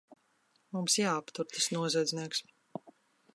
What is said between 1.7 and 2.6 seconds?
noziedznieks!